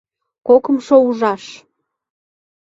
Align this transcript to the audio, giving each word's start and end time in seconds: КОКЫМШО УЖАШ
КОКЫМШО 0.47 0.97
УЖАШ 1.07 1.43